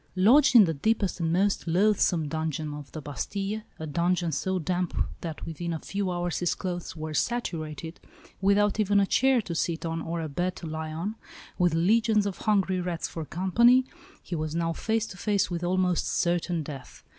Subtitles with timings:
[0.15, 4.95] Lodged in the deepest and most loathsome dungeon of the Bastille a dungeon so damp
[5.21, 7.99] that within a few hours his clothes were saturated
[8.41, 11.17] without even a chair to sit on or a bed to lie on,
[11.59, 13.85] with legions of hungry rats for company,
[14.23, 17.03] he was now face to face with almost certain death.